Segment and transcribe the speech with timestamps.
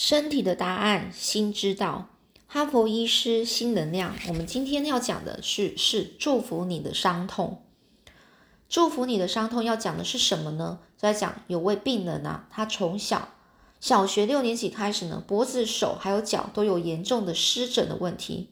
[0.00, 2.06] 身体的答案，心知道。
[2.46, 4.14] 哈佛医师新能量。
[4.28, 7.64] 我们今天要讲的是，是祝福你的伤痛。
[8.68, 10.78] 祝福你的伤痛要讲的是什么呢？
[10.96, 13.30] 在讲有位病人啊，他从小
[13.80, 18.50] 小学六年级开始呢，脖子、手还有脚都有严重的湿疹的问题。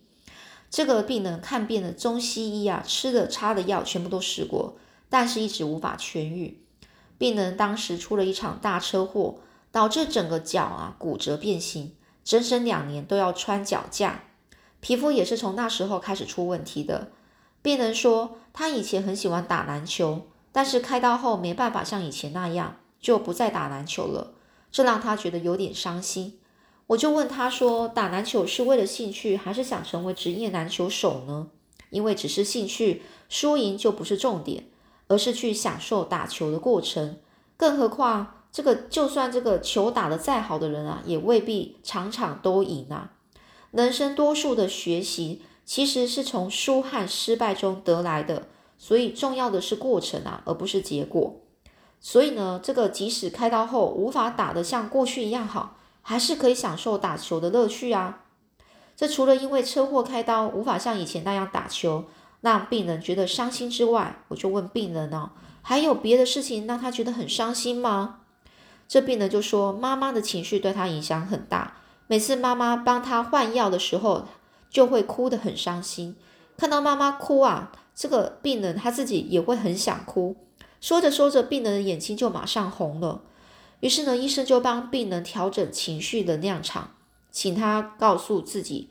[0.68, 4.76] 这个病人看遍了中西医啊，吃的擦的药全部都试过，
[5.08, 6.60] 但是一直无法痊愈。
[7.16, 9.38] 病人当时出了一场大车祸。
[9.76, 11.92] 导致整个脚啊骨折变形，
[12.24, 14.24] 整整两年都要穿脚架，
[14.80, 17.10] 皮肤也是从那时候开始出问题的。
[17.60, 24.32] 病人说，他以前很喜欢打篮球，但是开刀后没办法像以前那样，就不再打篮球了，
[24.72, 26.38] 这让他觉得有点伤心。
[26.86, 31.48] 我就问他说，打篮球是为了兴趣，还是想成为职业篮球手呢？
[31.90, 34.68] 因为只是兴趣，输赢就不是重点，
[35.08, 37.18] 而是去享受打球的过程，
[37.58, 38.32] 更何况。
[38.56, 43.12] 这个就算这个球打得再好的人啊，也未必场场都赢啊。
[43.70, 48.44] 人生多数的学习其实是从输和失败中得来的，
[48.78, 51.38] 所以重要的是过程啊，而不是结果。
[52.00, 58.24] 所以呢，这个即使开刀后无法打得像过去一样好，还是可以享受打球的乐趣啊。
[58.96, 62.06] 这除了因为车祸开刀无法像以前那样打球，
[62.40, 68.20] 让病人觉得伤心之外，我就问病人呢，还有别的事情让他觉得很伤心吗？
[68.88, 74.26] 这病人就说：“妈妈的情绪对他影响很大，每次妈妈帮他换药的时候，
[74.70, 76.14] 就会哭得很伤心。
[76.56, 80.36] 看到妈妈哭啊，这个病人他自己也会很想哭。
[80.80, 83.22] 说着说着，病人的眼睛就马上红了。
[83.80, 86.92] 于是呢，医生就帮病人调整情绪能量场，
[87.30, 88.88] 请他告诉自己：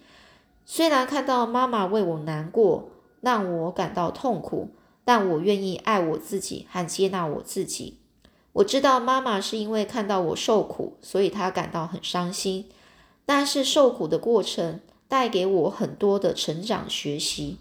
[0.66, 2.90] 虽然看到妈妈为我难过，
[3.22, 4.70] 让我感到痛苦，
[5.04, 8.00] 但我愿意爱我自己和接纳我自己。”
[8.56, 12.66] 我知道妈妈是因为看到我受苦，所以她感到很伤心。
[13.26, 17.58] 但是受苦的过程带给我很多的成长学习，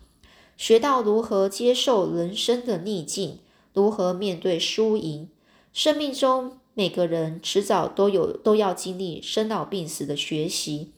[0.57, 3.41] 学到如何接受人生的逆境，
[3.73, 5.29] 如何面对输赢。
[5.73, 10.93] 生命中每个人迟早都有都要经历生老病死的学习。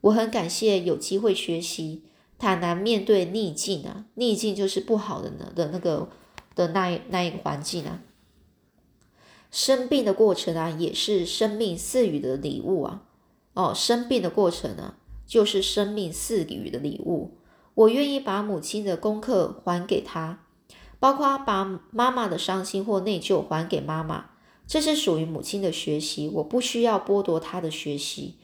[0.00, 2.02] 我很感谢有机会学习，
[2.38, 6.08] 坦然面对逆境啊，逆境就是不好的呢的那个
[6.54, 8.00] 的那那一个环境啊。
[9.54, 13.02] 生病的过程啊，也是生命赐予的礼物啊！
[13.52, 14.96] 哦，生病的过程呢，
[15.28, 17.36] 就是生命赐予的礼物。
[17.74, 20.40] 我愿意把母亲的功课还给她，
[20.98, 24.30] 包括把妈妈的伤心或内疚还给妈妈，
[24.66, 26.28] 这是属于母亲的学习。
[26.34, 28.34] 我不需要剥夺她的学习。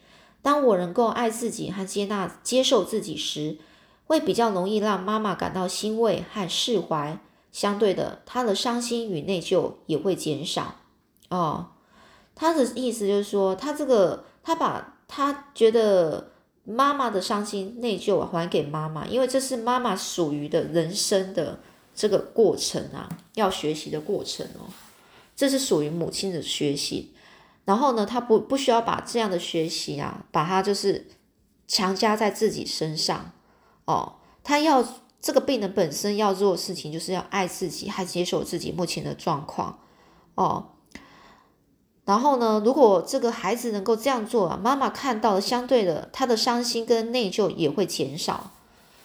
[0.41, 3.57] 当我能够爱自己和接纳、接受自己时，
[4.05, 7.19] 会比较容易让妈妈感到欣慰和释怀。
[7.51, 10.77] 相对的，她的伤心与内疚也会减少。
[11.31, 11.71] 哦，
[12.35, 16.31] 他的意思就是说，他这个他把他觉得
[16.65, 21.59] 妈妈的伤心内疚还给妈妈，因为这是妈妈属于的人生的
[21.95, 24.67] 这个过程啊，要学习的过程哦，
[25.33, 27.13] 这是属于母亲的学习。
[27.63, 31.07] 然后呢，他不不需要把这样的学习啊，把它就是
[31.65, 33.31] 强加在自己身上
[33.85, 34.85] 哦，他要
[35.21, 39.79] 这个病人本身要做的事情，就是要爱自己，还接受自己目前的状况
[40.35, 40.71] 哦。
[42.11, 48.51] 然后呢，如果这个孩子能够这样做啊，妈妈看到了，相对的，他的伤心跟内疚也会减少。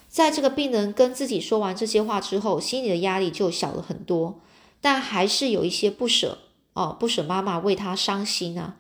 [0.09, 4.41] 在这个病人跟自己说完这些话之后，心里的压力就小了很多，
[4.81, 6.39] 但还是有一些不舍
[6.72, 8.75] 哦，不舍妈妈为他伤心啊。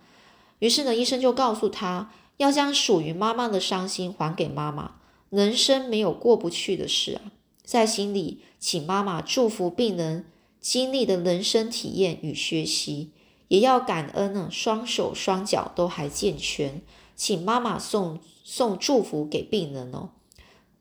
[0.58, 4.96] 于是呢，医生就告诉他，要将属于妈妈的伤心还给妈妈。
[5.30, 7.30] 人生没有过不去的事啊，
[7.62, 10.24] 在心里，请妈妈祝福病人
[10.60, 13.12] 经历的人生体验与学习。
[13.48, 16.82] 也要感恩呢，双手双脚都还健全，
[17.14, 20.10] 请妈妈送送祝福给病人哦，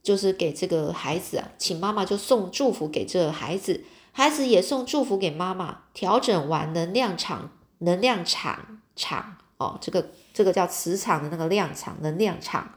[0.01, 5.79] 就是给这个孩子啊，请妈妈就送祝福给这个孩子，孩子也送祝福给妈妈。
[5.93, 12.71] 调整完能量场，能量场场哦，这个这个叫磁场的那个量场，能量场。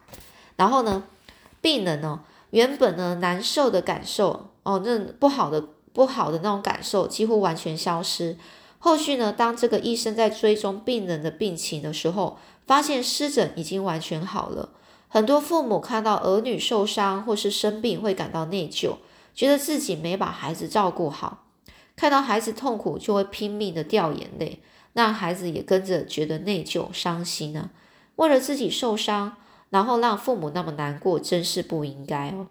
[0.57, 1.05] 然后呢，
[1.61, 2.21] 病人呢，
[2.51, 5.61] 原本呢难受的感受哦，那不好的
[5.93, 8.37] 不好的那种感受几乎完全消失。
[8.79, 9.33] 后续呢？
[9.33, 14.71] 当这个医生在追踪病人的病情的时候，发现湿疹已经完全好了。
[15.09, 18.97] 很多父母看到儿女受伤或是生病，会感到内疚，
[19.35, 21.45] 觉得自己没把孩子照顾好。
[21.97, 24.61] 看到孩子痛苦，就会拼命的掉眼泪，
[24.93, 27.71] 让孩子也跟着觉得内疚、伤心呢。
[28.17, 29.37] 为了自己受伤，
[29.71, 32.47] 然后让父母那么难过，真是不应该哦。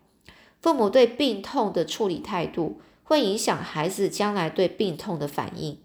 [0.61, 5.77] 父母对病痛的处理态度，会影响孩子将来对病痛的反应。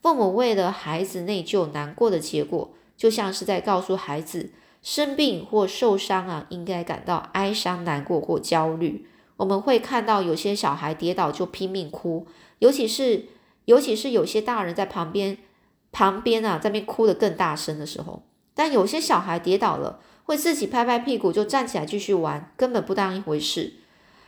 [0.00, 4.50] 父母为了孩子内疚难过的结果，就像是在告诉孩子，
[4.82, 9.06] 生病或受伤啊，应该感到哀伤、难过或焦虑。
[9.36, 12.26] 我们会看到有些小孩跌倒就拼命哭，
[12.60, 13.26] 尤其是
[13.66, 15.38] 尤其是有些大人在旁边
[15.92, 18.22] 旁边啊，在那边哭得更大声的时候。
[18.54, 23.74] 但有些小孩跌倒了，会自己拍拍屁股就站起来继续玩，根本不当一回事。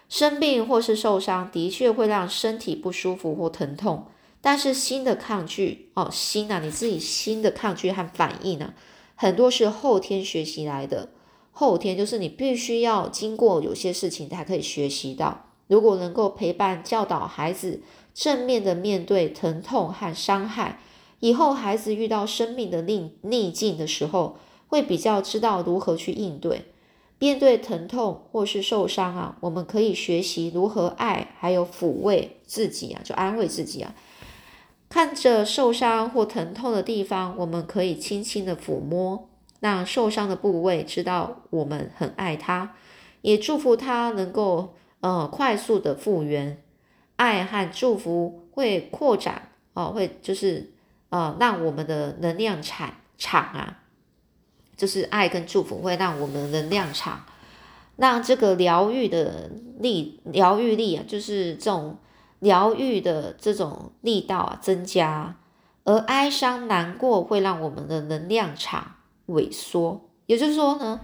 [0.09, 4.07] 生病或是受伤，的确会让身体不舒服或疼痛，
[4.43, 8.75] 但是新的抗拒哦，心啊，你自己新的抗拒和反应呢？
[9.15, 11.11] 很多是后天学习来的，
[11.53, 15.47] 后天就是你必须要经过有些事情才可以学习到。
[15.69, 17.81] 如果能够陪伴教导孩子
[18.13, 20.81] 正面的面对疼痛和伤害，
[21.21, 24.37] 以后孩子遇到生命的逆逆境的时候，
[24.67, 26.65] 会比较知道如何去应对。
[27.21, 33.95] 面对疼痛或是受伤啊，我们可以学习如何爱，还有抚慰自己啊，就安慰自己啊。
[34.93, 39.27] 看着受伤或疼痛的地方，我们可以轻轻的抚摸，
[39.59, 42.75] 让受伤的部位知道我们很爱他，
[43.23, 46.63] 也祝福他能够呃快速的复原。
[47.17, 50.71] 爱和祝福会扩展哦，会就是
[51.09, 53.79] 呃让我们的能量场场啊，
[54.77, 57.25] 就是爱跟祝福会让我们能量场，
[57.97, 61.97] 让这个疗愈的力疗愈力啊，就是这种。
[62.43, 65.37] 疗愈的这种力道啊增加，
[65.85, 68.97] 而哀伤难过会让我们的能量场
[69.29, 70.01] 萎缩。
[70.27, 71.01] 也就是说呢，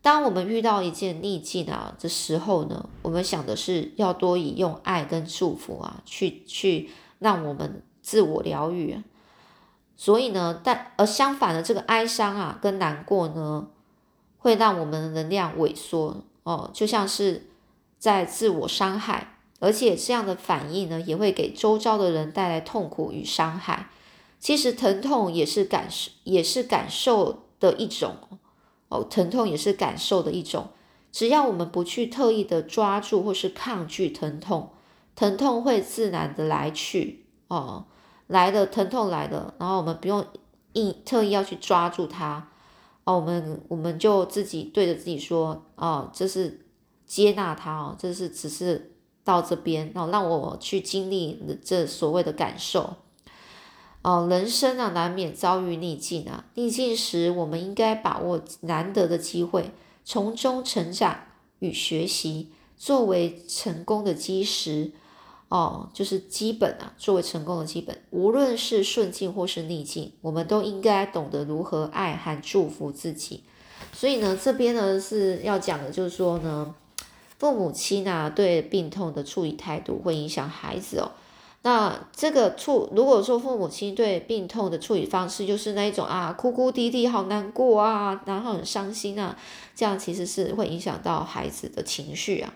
[0.00, 9.02] 当我们遇到一件逆境啊的时候呢，我们想的是要多以用爱跟祝福啊去去让我们自我疗愈。
[9.96, 13.66] 所以呢，但而相反的这个哀伤啊跟难过呢，
[14.38, 17.48] 会让我们的能量萎缩哦，就像是
[17.98, 19.34] 在自我伤害。
[19.60, 23.90] 而且这样的反应呢，也会给周遭的人带来痛苦与伤害。
[24.38, 28.16] 其实疼痛也是感受，也是感受的一种
[28.88, 29.02] 哦。
[29.02, 30.68] 疼痛也是感受的一种。
[31.10, 34.70] 只要我们不去特意的抓住或是抗拒疼痛，
[35.16, 37.86] 疼痛会自然的来去哦。
[38.28, 40.24] 来的疼痛来了，然后我们不用
[40.74, 42.48] 硬特意要去抓住它
[43.02, 43.16] 哦。
[43.16, 46.64] 我们我们就自己对着自己说哦，这是
[47.06, 48.92] 接纳它哦，这是只是。
[49.28, 52.94] 到这边，然后让我去经历这所谓的感受。
[54.00, 56.46] 哦，人生啊，难免遭遇逆境啊。
[56.54, 59.70] 逆境时，我们应该把握难得的机会，
[60.02, 61.24] 从中成长
[61.58, 62.48] 与学习，
[62.78, 64.92] 作为成功的基石。
[65.50, 68.00] 哦，就是基本啊，作为成功的基本。
[68.08, 73.44] 无论是顺境或是逆境，我们都应该懂得如何爱和祝福自己。
[73.92, 76.74] 所以呢，这边呢是要讲的，就是说呢。
[77.38, 81.12] 父母亲呢，对病痛的处理态度会影响孩子哦。
[81.62, 89.36] 那这个处，如果说父母亲对病痛的处理方式就是那一种啊，哭哭啼啼，好难过啊，然后很伤心啊，
[89.74, 92.54] 这样其实是会影响到孩子的情绪啊。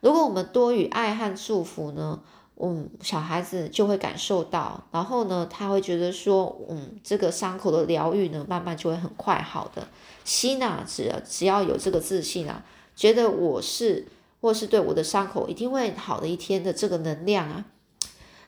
[0.00, 2.20] 如果我们多与爱和祝福呢，
[2.56, 9.86] 嗯，小孩子就会感受到，然后呢，他会觉得说，嗯，这个伤口的疗愈呢，慢慢就会很快好的。
[10.24, 14.06] 心啊，只只要有这个自信啊，觉得我是。
[14.40, 17.64] 或是对我的伤口一定会好的一天的这个能量啊，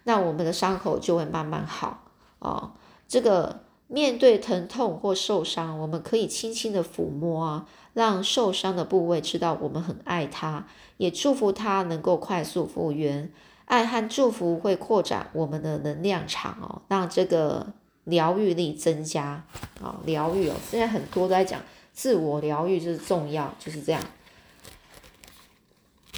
[0.04, 2.04] 那我们的伤口就会慢慢好
[2.38, 2.72] 哦。
[3.06, 13.30] 这个面对疼痛或受伤，我们可以轻轻的抚摸啊，让受伤的部位知道我们很爱他，也祝福他能够快速复原。
[13.66, 17.66] 爱和祝福会扩展我们的能量场哦，让这个
[18.04, 19.44] 疗愈力增加
[19.82, 20.00] 啊。
[20.04, 21.61] 疗愈哦，现在很多都在讲
[21.92, 24.02] 自我疗愈就是重要，就是这样。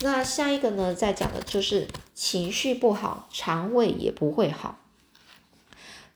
[0.03, 4.79] 那下一个呢，再讲的就是情绪不好，肠胃也不会好。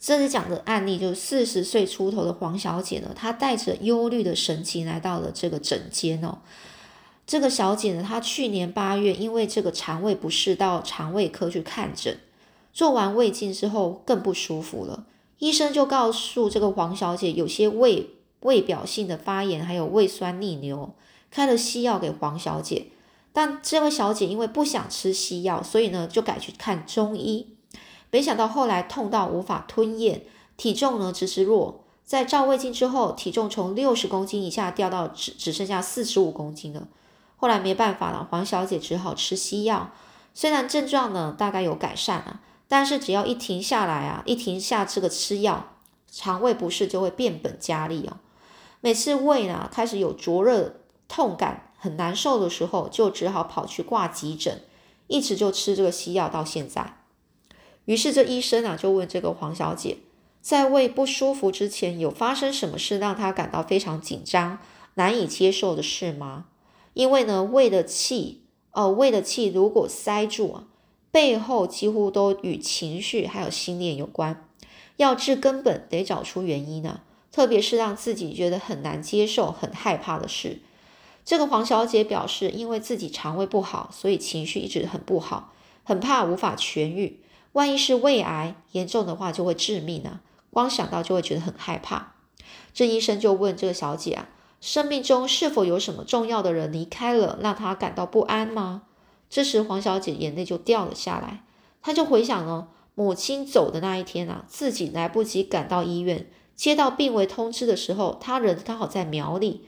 [0.01, 6.39] 这里讲的案例就是四十岁出头的黄小姐呢，她带着忧虑的神情来到了这个诊间哦。
[7.27, 12.19] 这个小姐呢，她去年八月因为这个肠胃不适到肠胃科去看诊，
[12.73, 15.07] 做完胃镜之后更不舒服了，
[15.39, 20.95] 医生就告诉这个黄小姐有些胃胃表性的发炎，还有胃酸逆流，
[21.31, 22.89] 开了西药给黄小姐。
[23.33, 27.55] 但这位小姐因为不想吃西药，所以呢就改去看中医。
[28.11, 30.23] 没想到后来痛到无法吞咽，
[30.57, 31.85] 体重呢直直落。
[32.05, 36.89] 在照胃镜之后，体重从六十公斤以下掉到只只剩下四十五公斤了。
[37.37, 39.91] 后来没办法了，黄小姐只好吃西药。
[40.35, 45.75] 虽然症状呢大概有改善了，但是只要一停下来啊，一停下这个吃药，
[46.11, 48.17] 肠胃不适就会变本加厉哦。
[48.81, 51.68] 每次胃呢开始有灼热痛感。
[51.79, 54.61] 很难受的时候，就只好跑去挂急诊，
[55.07, 56.99] 一直就吃这个西药到现在。
[57.87, 59.99] 于是这医生啊就问这个黄小姐，
[60.43, 64.59] 在胃不舒服之前有发生什么事让她感到非常紧张，
[64.95, 66.47] 难以接受的事吗？
[66.95, 68.43] 因为呢，胃的气，
[68.73, 70.65] 呃，胃的气如果塞住啊，
[71.11, 74.45] 背后几乎都与情绪还有心念有关。
[74.97, 77.03] 要治根本，得找出原因呢。
[77.31, 80.61] 特别是让自己觉得很难接受、很害怕的事。
[81.29, 85.53] 这个黄小姐表示，因为自己肠胃不好，所以情绪一直很不好，
[85.85, 87.21] 很怕无法痊愈。
[87.53, 90.23] 万一是胃癌严重的话，就会致命啊！
[90.49, 92.15] 光想到就会觉得很害怕。
[92.73, 94.31] 这医生就问这个小姐啊。
[94.63, 98.85] 生命中是否有什么重要的人离开了，让她感到不安吗？
[99.29, 101.45] 这时黄小姐眼泪就掉了下来。
[101.83, 109.67] 她就回想了母亲走的那一天啊，自己来不及赶到医院，接到病危通知的时候，她人刚好在苗栗。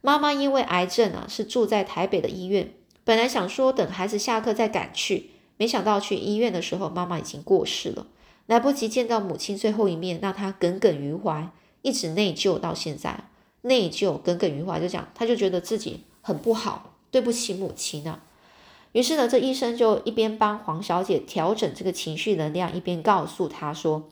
[0.00, 2.72] 妈妈因为癌症啊，是住在台北的医院。
[3.04, 8.06] 本来想说等孩子下课再赶去，没想到去医院的时候，妈妈已经过世了，
[8.46, 11.50] 来不及见到母亲最后一面，让她耿耿于怀，
[11.82, 13.24] 一直内疚到现在。
[13.62, 18.20] 内疚耿耿于怀，就讲他就觉得自己很不好，对不起母亲呢。
[18.92, 24.08] 于是呢，这医生就一边帮黄小姐调整这个情绪能量，一边告诉她说，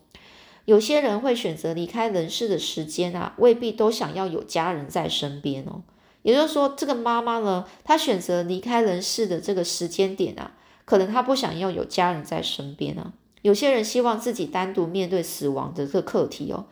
[0.68, 5.80] 有些人会选择离开人世的时间啊，未必都想要有家人在身边哦。
[6.20, 10.52] 也就是说，这个妈妈呢，她选择离开人世的这个时间点啊，
[10.84, 13.14] 可能她不想要有家人在身边啊。
[13.40, 16.66] 有些人希望自己单独面对死亡的这个课题哦。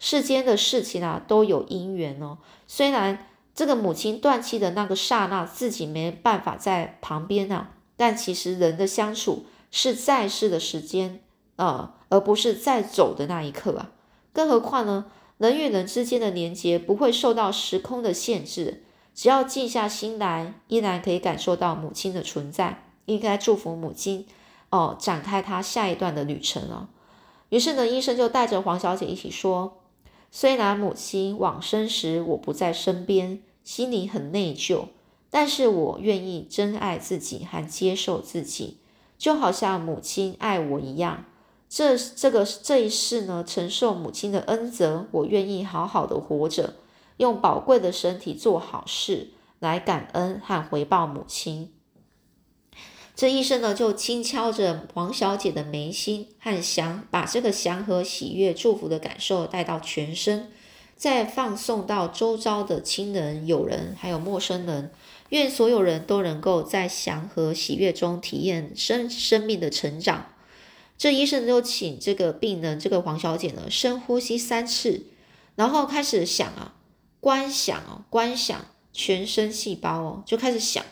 [0.00, 2.38] 世间的事情啊，都有因缘哦。
[2.66, 11.20] 虽然这个母亲断气的那个刹那，自己没办法在旁边啊，但其实人的相处是在世的时间
[11.56, 13.90] 啊，而不是在走的那一刻啊。
[14.34, 15.06] 更何况呢，
[15.38, 18.82] 人与人之间的连接不会受到时空的限制，
[19.14, 22.84] 只要静下心来，依然可以感受到母亲的存在。
[23.06, 24.26] 应该祝福母亲
[24.68, 26.90] 哦，展开她下一段的旅程了。
[27.48, 29.78] 于是呢，医生就带着黄小姐一起说。
[30.30, 34.84] 虽然母亲往生时我不在身边，心里很内疚，
[35.30, 38.76] 但是我愿意真爱自己和接受自己，
[39.16, 41.24] 就好像母亲爱我一样。
[41.74, 46.74] 这这个这一世呢，承受母亲的恩泽，我愿意好好的活着，
[47.16, 51.72] 用宝贵的身体做好事，来感恩和回报母亲。
[53.16, 60.52] 这医生呢，就轻敲着黄小姐的眉心，和祥把这个祥和、喜悦、祝福的感受带到全身，
[60.94, 64.90] 再放送到周遭的亲人、友人，还有陌生人。
[65.30, 70.26] 愿所有人都能够在祥和、喜悦中体验生生命的成长。
[71.02, 75.06] 这医生就请这个病人，这个黄小姐呢，深呼吸三次，
[75.56, 76.76] 然后开始想啊，
[77.18, 80.84] 观想哦，观想全身细胞哦，就开始想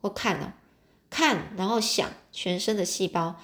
[0.00, 0.54] 或看了。
[1.10, 3.34] 看，然后想全身的细胞，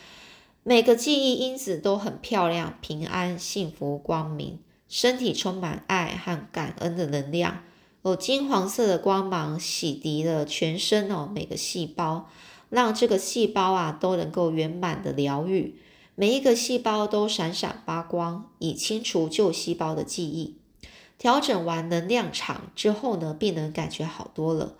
[0.63, 7.65] 每个记忆因子都很漂亮，平安、幸福、光明，身体充满爱和感恩的能量。
[8.03, 12.31] 哦金黄色的光芒洗涤了全身哦，每个细胞，
[12.71, 15.75] 让这个细胞啊都能够圆满的疗愈，
[16.17, 20.57] 每一个细胞都闪闪发光，以清除旧细胞的记忆。
[21.19, 24.75] 调整完能量场之后呢，病人感觉好多了。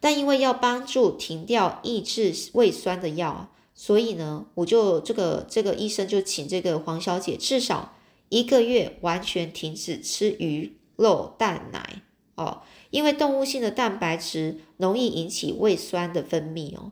[0.00, 7.94] 但因为要帮助停掉抑制胃酸的药，所以呢，我就这个这个医生就请这个黄小姐至少
[8.28, 12.02] 一个月完全停止吃鱼肉蛋奶
[12.34, 16.90] 哦，因为动物性的蛋白质容易引起胃酸的分泌哦。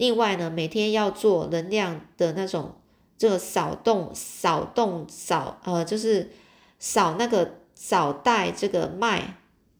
[0.00, 2.72] 另外呢，每天要做能量的那种
[3.18, 6.30] 这个扫动扫动扫呃，就是
[6.78, 9.34] 扫那个扫带这个脉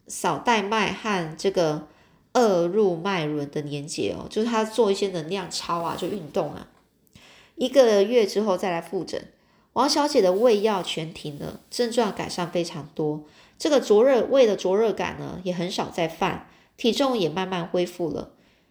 [0.06, 1.88] 扫带脉和这个。
[2.32, 6.68] 二入脉轮的连接哦，就是他做一些能量操啊，就运动啊，
[7.56, 9.20] 一个月之后再来复诊。
[9.72, 13.24] 王小姐的胃药全停了，症状改善非常多。
[13.58, 16.46] 这个灼热胃的灼热感呢，也很少再犯，
[16.76, 18.30] 体重也慢慢恢复了。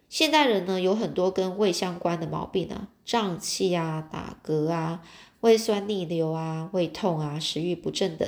[0.09, 5.03] 现代人呢，有很多跟胃相关的毛病啊，胀气啊、打嗝啊、
[5.41, 8.27] 胃酸逆流啊、胃痛啊、食欲不振等。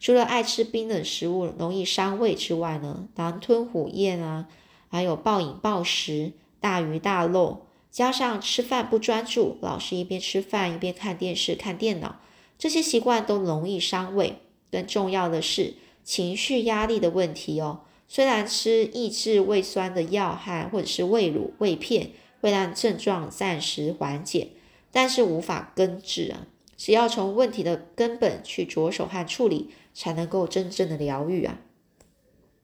[0.00, 4.48] 除了爱吃冰冷食物容易伤胃之外呢，狼吞虎咽啊，
[4.88, 12.16] 还有暴饮暴食、大鱼大肉，加上吃饭不专注，老是一边吃饭一边看电视、看电脑，
[12.58, 14.38] 这些习惯都容易伤胃。
[14.70, 17.82] 更重要的是情绪压力的问题哦。
[18.14, 22.10] 虽然吃抑制胃酸的药和或者是胃乳、胃片
[22.42, 24.50] 会让症状暂时缓解，
[24.90, 26.46] 但是无法根治啊。
[26.76, 29.70] 只要从问题的根本去着手和处理。
[29.94, 31.58] 才能够真正的疗愈啊！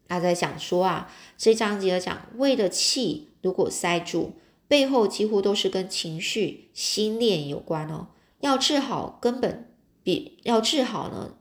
[0.09, 4.33] 他在讲说啊，这章节讲胃的气如果塞住，
[4.67, 8.09] 背后几乎都是跟情绪、心念有关哦。
[8.41, 9.71] 要治好根本，
[10.03, 11.35] 比要治好呢，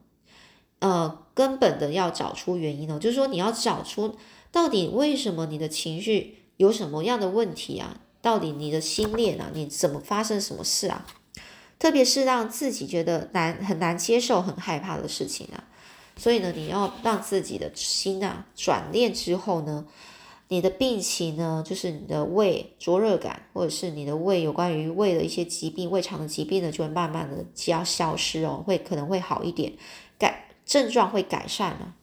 [0.80, 4.16] 呃，根本的要找出原因哦，就是说你要找出
[4.52, 8.02] 到底为什么你的情绪有什么样的问题啊？
[8.24, 11.06] 到底你的心念啊，你怎么发生什么事啊？
[11.78, 15.64] 特别是让自己觉得难很难接受、很害怕的事情啊，
[16.18, 19.86] 所以呢，你要让自己的心啊转念之后呢，
[20.48, 29.72] 你的病情呢，就是你的胃灼热感，或者是你的胃有关于胃的一些疾病、胃肠的疾病呢，就会慢慢的要消失哦，会可能会好一点，
[30.18, 31.96] 改症状会改善了。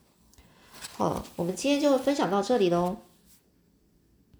[0.96, 2.96] 好，我们今天就分享到这里喽。